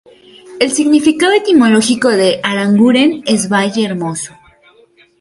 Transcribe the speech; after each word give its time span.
El 0.59 0.71
significado 0.71 1.31
etimológico 1.31 2.09
de 2.09 2.39
Aranguren 2.41 3.21
es 3.27 3.49
'valle 3.49 3.85
hermoso'. 3.85 4.35